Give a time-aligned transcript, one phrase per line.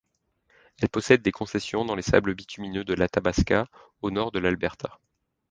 [0.81, 3.67] Elle possède des concessions dans les sables bitumineux de l'Athabasca,
[4.01, 4.99] au nord-est de l'Alberta.